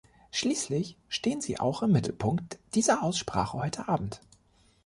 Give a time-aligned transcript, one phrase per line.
[0.31, 4.19] Schließlich stehen sie auch im Mittelpunkt dieser Aussprache heute Abend.